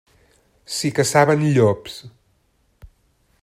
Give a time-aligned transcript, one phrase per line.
[0.75, 2.01] S'hi caçaven llops.